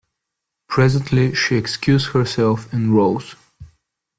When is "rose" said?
2.95-3.35